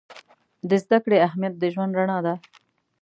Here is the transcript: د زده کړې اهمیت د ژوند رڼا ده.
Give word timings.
د 0.69 0.71
زده 0.83 0.97
کړې 1.03 1.17
اهمیت 1.27 1.53
د 1.57 1.63
ژوند 1.73 1.97
رڼا 1.99 2.17
ده. 2.25 2.33